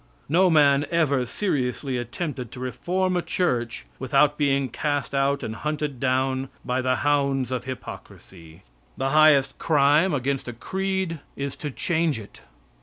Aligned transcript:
No 0.27 0.49
man 0.49 0.87
ever 0.89 1.27
seriously 1.27 1.95
attempted 1.99 2.51
to 2.53 2.59
reform 2.59 3.15
a 3.15 3.21
church 3.21 3.85
without 3.99 4.35
being 4.35 4.67
cast 4.67 5.13
out 5.13 5.43
and 5.43 5.55
hunted 5.57 5.99
down 5.99 6.49
by 6.65 6.81
the 6.81 6.95
hounds 7.05 7.51
of 7.51 7.65
hypocrisy. 7.65 8.63
The 8.97 9.09
highest 9.09 9.59
crime 9.59 10.11
against 10.15 10.47
a 10.47 10.53
creed 10.53 11.19
is 11.35 11.55
to 11.57 11.69
change 11.69 12.17
it. 12.19 12.41